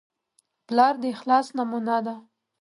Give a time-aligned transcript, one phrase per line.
[0.67, 2.15] پلار د اخلاص نمونه ده.